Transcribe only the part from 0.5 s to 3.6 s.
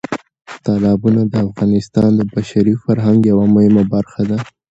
تالابونه د افغانستان د بشري فرهنګ یوه